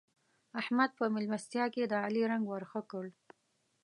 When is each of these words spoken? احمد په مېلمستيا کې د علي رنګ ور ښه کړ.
احمد 0.61 0.89
په 0.99 1.05
مېلمستيا 1.13 1.65
کې 1.73 1.83
د 1.87 1.93
علي 2.05 2.23
رنګ 2.31 2.43
ور 2.47 2.63
ښه 2.71 2.81
کړ. 2.91 3.05